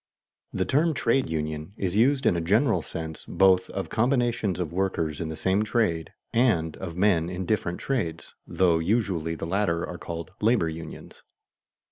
[0.57, 5.21] _The term trade union is used in a general sense both of combinations of workers
[5.21, 9.99] in the same trade, and of men in different trades, though usually the latter are
[9.99, 11.21] called labor unions.